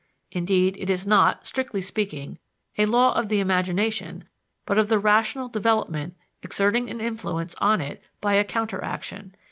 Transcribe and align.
Indeed, 0.31 0.77
it 0.79 0.89
is 0.89 1.05
not, 1.05 1.45
strictly 1.45 1.79
speaking, 1.79 2.39
a 2.75 2.87
law 2.87 3.13
of 3.13 3.29
the 3.29 3.39
imagination 3.39 4.27
but 4.65 4.79
of 4.79 4.89
the 4.89 4.97
rational 4.97 5.47
development 5.47 6.15
exerting 6.41 6.89
an 6.89 6.99
influence 6.99 7.53
on 7.61 7.81
it 7.81 8.03
by 8.19 8.33
a 8.33 8.43
counter 8.43 8.83
action. 8.83 9.35